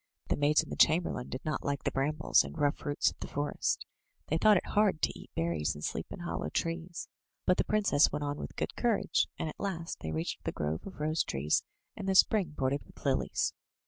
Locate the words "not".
1.45-1.63